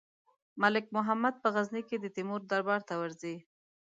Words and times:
ملک 0.61 0.85
محمد 0.95 1.35
په 1.43 1.47
غزني 1.55 1.81
کې 1.89 1.97
د 1.99 2.05
تیمور 2.15 2.41
دربار 2.51 2.81
ته 2.89 2.93
ورځي. 3.01 3.35